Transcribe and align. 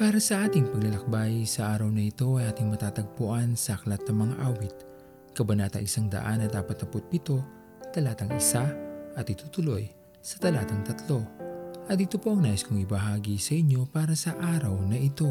Para 0.00 0.16
sa 0.16 0.48
ating 0.48 0.72
paglalakbay 0.72 1.44
sa 1.44 1.76
araw 1.76 1.92
na 1.92 2.08
ito 2.08 2.40
ay 2.40 2.48
ating 2.48 2.72
matatagpuan 2.72 3.52
sa 3.52 3.76
Aklat 3.76 4.00
ng 4.08 4.16
Mga 4.16 4.36
Awit, 4.48 4.76
Kabanata 5.36 5.76
147, 5.76 6.16
talatang 7.92 8.32
1 8.32 9.20
at 9.20 9.26
itutuloy 9.28 9.92
sa 10.24 10.40
talatang 10.40 10.80
3. 10.88 11.92
At 11.92 12.00
ito 12.00 12.16
po 12.16 12.32
ang 12.32 12.48
nais 12.48 12.64
kong 12.64 12.80
ibahagi 12.80 13.36
sa 13.36 13.52
inyo 13.52 13.84
para 13.92 14.16
sa 14.16 14.40
araw 14.40 14.72
na 14.88 14.96
ito. 14.96 15.28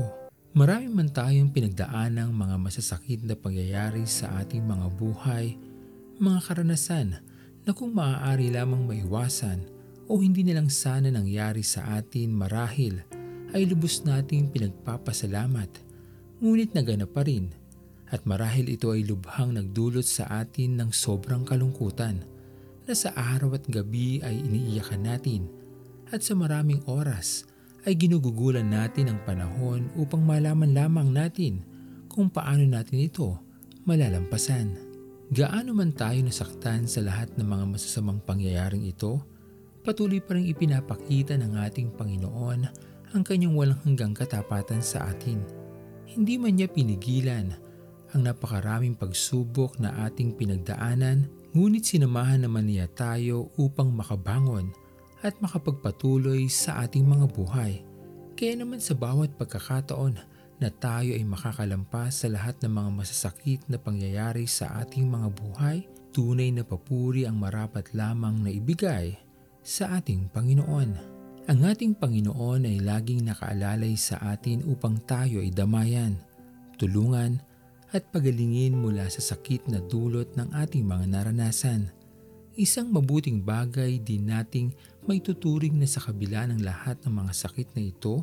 Marami 0.54 0.86
man 0.94 1.10
tayong 1.10 1.50
pinagdaan 1.50 2.22
ng 2.22 2.30
mga 2.30 2.62
masasakit 2.62 3.26
na 3.26 3.34
pangyayari 3.34 4.06
sa 4.06 4.38
ating 4.38 4.70
mga 4.70 4.86
buhay, 4.94 5.58
mga 6.22 6.46
karanasan 6.46 7.18
na 7.66 7.74
kung 7.74 7.98
maaari 7.98 8.54
lamang 8.54 8.86
maiwasan 8.86 9.66
o 10.06 10.22
hindi 10.22 10.46
nilang 10.46 10.70
sana 10.70 11.10
nangyari 11.10 11.66
sa 11.66 11.98
atin 11.98 12.38
marahil 12.38 13.02
ay 13.54 13.66
lubos 13.66 14.06
nating 14.06 14.54
pinagpapasalamat. 14.54 15.70
Ngunit 16.40 16.72
naganap 16.74 17.12
pa 17.12 17.26
rin 17.26 17.52
at 18.10 18.26
marahil 18.26 18.70
ito 18.74 18.90
ay 18.94 19.06
lubhang 19.06 19.54
nagdulot 19.54 20.06
sa 20.06 20.42
atin 20.42 20.82
ng 20.82 20.90
sobrang 20.90 21.46
kalungkutan 21.46 22.26
na 22.90 22.94
sa 22.98 23.14
araw 23.14 23.54
at 23.54 23.66
gabi 23.70 24.18
ay 24.26 24.42
iniiyakan 24.42 25.02
natin 25.06 25.46
at 26.10 26.26
sa 26.26 26.34
maraming 26.34 26.82
oras 26.90 27.46
ay 27.86 27.94
ginugugulan 27.94 28.66
natin 28.66 29.14
ang 29.14 29.20
panahon 29.24 29.94
upang 29.94 30.26
malaman 30.26 30.74
lamang 30.74 31.10
natin 31.14 31.62
kung 32.10 32.28
paano 32.28 32.66
natin 32.66 33.06
ito 33.06 33.38
malalampasan. 33.86 34.76
Gaano 35.30 35.78
man 35.78 35.94
tayo 35.94 36.18
nasaktan 36.26 36.90
sa 36.90 37.06
lahat 37.06 37.30
ng 37.38 37.46
mga 37.46 37.66
masasamang 37.78 38.18
pangyayaring 38.26 38.90
ito, 38.90 39.22
patuloy 39.86 40.18
pa 40.18 40.34
rin 40.34 40.50
ipinapakita 40.50 41.38
ng 41.38 41.54
ating 41.70 41.94
Panginoon 41.94 42.66
ang 43.14 43.26
kanyang 43.26 43.58
walang 43.58 43.82
hanggang 43.86 44.14
katapatan 44.14 44.82
sa 44.82 45.10
atin. 45.10 45.42
Hindi 46.10 46.38
man 46.38 46.58
niya 46.58 46.70
pinigilan 46.70 47.70
ang 48.10 48.26
napakaraming 48.26 48.98
pagsubok 48.98 49.78
na 49.78 50.10
ating 50.10 50.34
pinagdaanan, 50.34 51.30
ngunit 51.54 51.86
sinamahan 51.86 52.42
naman 52.42 52.66
niya 52.66 52.90
tayo 52.90 53.54
upang 53.54 53.94
makabangon 53.94 54.74
at 55.22 55.38
makapagpatuloy 55.38 56.50
sa 56.50 56.82
ating 56.86 57.06
mga 57.06 57.30
buhay. 57.30 57.86
Kaya 58.34 58.54
naman 58.58 58.82
sa 58.82 58.98
bawat 58.98 59.36
pagkakataon 59.38 60.16
na 60.58 60.70
tayo 60.74 61.14
ay 61.14 61.22
makakalampas 61.22 62.26
sa 62.26 62.28
lahat 62.32 62.58
ng 62.66 62.72
mga 62.72 62.90
masasakit 62.98 63.62
na 63.70 63.78
pangyayari 63.78 64.50
sa 64.50 64.82
ating 64.82 65.06
mga 65.06 65.30
buhay, 65.30 65.78
tunay 66.10 66.50
na 66.50 66.66
papuri 66.66 67.30
ang 67.30 67.38
marapat 67.38 67.94
lamang 67.94 68.42
na 68.42 68.50
ibigay 68.50 69.16
sa 69.62 70.02
ating 70.02 70.32
Panginoon. 70.34 71.09
Ang 71.50 71.66
ating 71.66 71.98
Panginoon 71.98 72.62
ay 72.70 72.78
laging 72.78 73.26
nakaalalay 73.26 73.98
sa 73.98 74.22
atin 74.22 74.62
upang 74.70 75.02
tayo 75.10 75.42
ay 75.42 75.50
damayan, 75.50 76.14
tulungan 76.78 77.42
at 77.90 78.06
pagalingin 78.14 78.78
mula 78.78 79.10
sa 79.10 79.18
sakit 79.18 79.66
na 79.66 79.82
dulot 79.82 80.30
ng 80.38 80.54
ating 80.54 80.86
mga 80.86 81.10
naranasan. 81.10 81.90
Isang 82.54 82.94
mabuting 82.94 83.42
bagay 83.42 83.98
din 83.98 84.30
nating 84.30 84.78
may 85.10 85.18
tuturing 85.26 85.74
na 85.74 85.90
sa 85.90 86.06
kabila 86.06 86.46
ng 86.54 86.62
lahat 86.62 87.02
ng 87.02 87.18
mga 87.18 87.34
sakit 87.34 87.74
na 87.74 87.82
ito, 87.82 88.22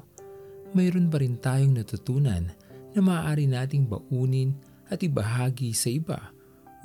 mayroon 0.71 1.11
pa 1.11 1.19
rin 1.19 1.35
tayong 1.35 1.75
natutunan 1.75 2.47
na 2.95 3.01
maaari 3.03 3.51
nating 3.51 3.91
baunin 3.91 4.55
at 4.87 5.03
ibahagi 5.03 5.75
sa 5.75 5.91
iba 5.91 6.31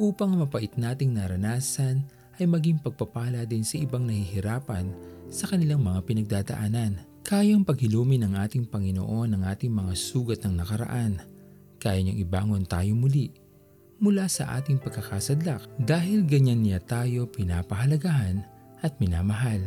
upang 0.02 0.42
mapait 0.42 0.74
nating 0.74 1.14
naranasan 1.14 2.02
ay 2.42 2.50
maging 2.50 2.82
pagpapala 2.82 3.46
din 3.46 3.62
sa 3.62 3.78
ibang 3.78 4.10
nahihirapan 4.10 4.90
sa 5.32 5.48
kanilang 5.48 5.80
mga 5.80 6.04
pinagdadaanan. 6.04 7.08
Kayang 7.24 7.64
paghilumin 7.64 8.28
ng 8.28 8.36
ating 8.36 8.68
Panginoon 8.68 9.40
ang 9.40 9.44
ating 9.48 9.72
mga 9.72 9.96
sugat 9.96 10.44
ng 10.44 10.60
nakaraan. 10.60 11.24
Kaya 11.80 12.04
niyang 12.04 12.20
ibangon 12.20 12.68
tayo 12.68 12.92
muli 12.94 13.32
mula 14.04 14.28
sa 14.28 14.60
ating 14.60 14.84
pagkakasadlak 14.84 15.64
dahil 15.80 16.28
ganyan 16.28 16.60
niya 16.60 16.84
tayo 16.84 17.32
pinapahalagahan 17.32 18.44
at 18.84 18.92
minamahal. 19.00 19.64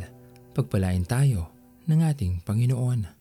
Pagpalain 0.53 1.03
tayo 1.03 1.49
ng 1.89 1.99
ating 2.05 2.45
Panginoon. 2.45 3.17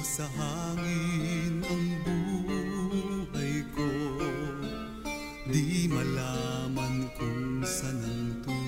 sa 0.00 0.26
hangin 0.26 1.62
ang 1.62 1.86
buhay 2.02 3.62
ko 3.70 3.88
Di 5.46 5.86
malaman 5.86 7.06
kung 7.14 7.62
saan 7.62 8.00
ang 8.04 8.42
tungo 8.42 8.59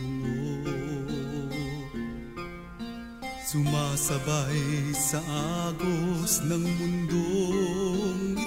Sumasabay 3.52 4.96
sa 4.96 5.20
agos 5.68 6.40
ng 6.40 6.64
mundong 6.64 8.41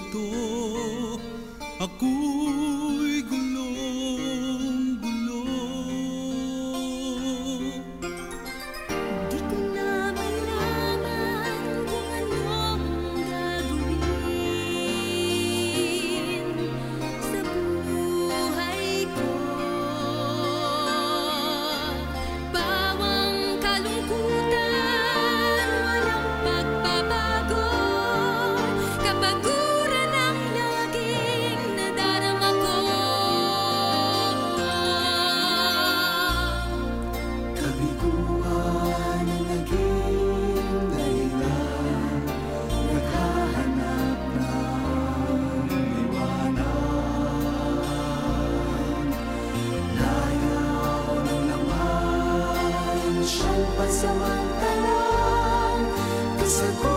Siyang 53.95 54.19
pansamantalang 54.19 55.87
Kasagutan 56.35 56.94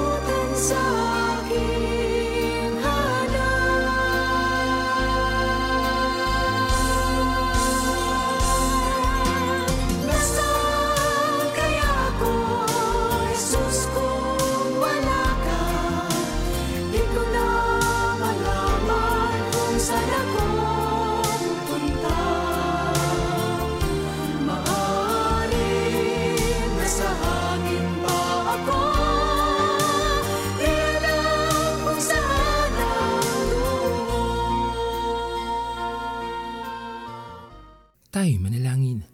Tayo 38.18 38.34
manalangin. 38.42 39.06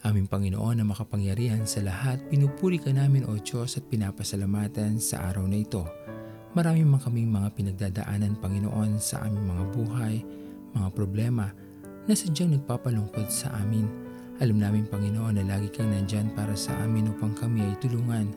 Aming 0.00 0.32
Panginoon 0.32 0.80
na 0.80 0.84
makapangyarihan 0.88 1.68
sa 1.68 1.84
lahat, 1.84 2.24
pinupuri 2.32 2.80
ka 2.80 2.88
namin 2.88 3.28
o 3.28 3.36
Diyos 3.36 3.76
at 3.76 3.84
pinapasalamatan 3.84 4.96
sa 4.96 5.28
araw 5.28 5.44
na 5.44 5.60
ito. 5.60 5.84
Marami 6.56 6.80
man 6.88 6.96
kaming 6.96 7.28
mga 7.28 7.52
pinagdadaanan, 7.52 8.40
Panginoon, 8.40 8.96
sa 8.96 9.28
aming 9.28 9.44
mga 9.52 9.64
buhay, 9.76 10.14
mga 10.72 10.88
problema 10.96 11.52
na 12.08 12.16
sadyang 12.16 12.56
nagpapalungkot 12.56 13.28
sa 13.28 13.52
amin. 13.60 13.92
Alam 14.40 14.56
namin, 14.56 14.88
Panginoon, 14.88 15.36
na 15.36 15.44
lagi 15.44 15.68
kang 15.68 15.92
nandyan 15.92 16.32
para 16.32 16.56
sa 16.56 16.72
amin 16.80 17.12
upang 17.12 17.36
kami 17.36 17.60
ay 17.60 17.76
tulungan, 17.76 18.32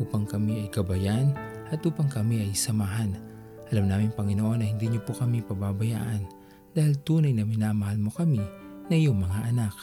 upang 0.00 0.24
kami 0.24 0.64
ay 0.64 0.72
kabayan, 0.72 1.36
at 1.68 1.84
upang 1.84 2.08
kami 2.08 2.40
ay 2.40 2.56
samahan. 2.56 3.20
Alam 3.68 3.84
namin, 3.84 4.16
Panginoon, 4.16 4.64
na 4.64 4.66
hindi 4.72 4.88
niyo 4.88 5.04
po 5.04 5.12
kami 5.12 5.44
pababayaan 5.44 6.24
dahil 6.72 6.96
tunay 7.04 7.36
na 7.36 7.44
minamahal 7.44 8.00
mo 8.00 8.08
kami 8.08 8.40
na 8.88 8.96
iyong 8.96 9.16
mga 9.16 9.54
anak. 9.54 9.76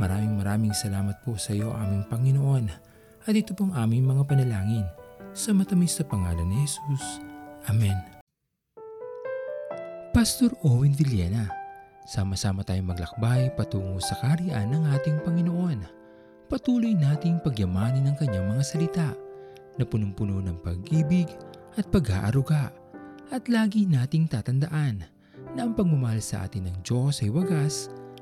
Maraming 0.00 0.34
maraming 0.40 0.74
salamat 0.74 1.20
po 1.22 1.36
sa 1.36 1.52
iyo 1.52 1.72
aming 1.72 2.04
Panginoon 2.08 2.68
at 3.28 3.34
ito 3.36 3.52
pong 3.52 3.76
aming 3.76 4.08
mga 4.08 4.24
panalangin 4.24 4.86
sa 5.36 5.52
matamis 5.52 5.94
na 6.00 6.04
pangalan 6.08 6.48
ni 6.48 6.64
Jesus. 6.64 7.20
Amen. 7.68 7.96
Pastor 10.16 10.50
Owen 10.64 10.96
Villena, 10.96 11.46
sama-sama 12.08 12.64
tayong 12.64 12.90
maglakbay 12.90 13.52
patungo 13.54 14.00
sa 14.00 14.16
kariyan 14.18 14.72
ng 14.72 14.82
ating 14.96 15.20
Panginoon. 15.22 15.84
Patuloy 16.48 16.96
nating 16.96 17.44
pagyamanin 17.44 18.08
ang 18.08 18.16
kanyang 18.16 18.48
mga 18.48 18.64
salita 18.64 19.08
na 19.76 19.84
punong-puno 19.84 20.40
ng 20.40 20.58
pag-ibig 20.64 21.28
at 21.76 21.86
pag-aaruga. 21.92 22.72
At 23.28 23.46
lagi 23.52 23.84
nating 23.84 24.32
tatandaan 24.32 25.04
na 25.52 25.60
ang 25.60 25.76
pagmamahal 25.76 26.24
sa 26.24 26.48
atin 26.48 26.72
ng 26.72 26.76
Diyos 26.80 27.20
ay 27.20 27.28
wagas, 27.28 27.92